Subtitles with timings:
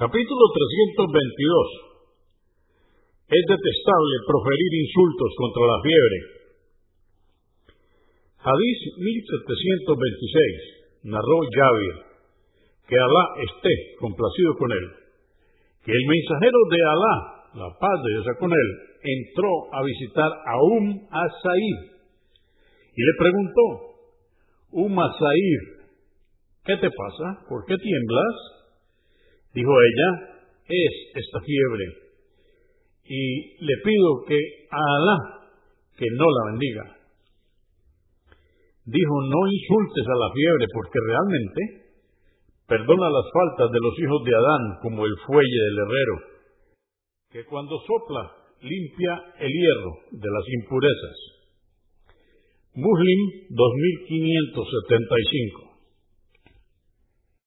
[0.00, 0.44] Capítulo
[0.96, 3.36] 322.
[3.36, 6.18] Es detestable proferir insultos contra la fiebre.
[8.48, 11.04] Hadís 1726.
[11.04, 12.16] Narró Yahweh,
[12.88, 15.04] que Alá esté complacido con él,
[15.84, 18.68] que el mensajero de Alá, la paz de Dios con él,
[19.04, 21.78] entró a visitar a Um Asaid
[22.96, 24.00] y le preguntó,
[24.80, 25.92] Um Asaid,
[26.64, 27.44] ¿qué te pasa?
[27.50, 28.59] ¿Por qué tiemblas?
[29.52, 30.28] Dijo ella,
[30.66, 31.84] es esta fiebre.
[33.04, 34.38] Y le pido que
[34.70, 35.16] a Alá
[35.96, 36.96] que no la bendiga.
[38.86, 41.60] Dijo, no insultes a la fiebre porque realmente
[42.66, 46.18] perdona las faltas de los hijos de Adán como el fuelle del herrero,
[47.30, 48.32] que cuando sopla
[48.62, 51.16] limpia el hierro de las impurezas.
[52.74, 55.69] Muslim 2575